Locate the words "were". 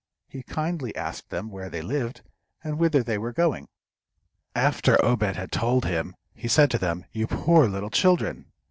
3.19-3.31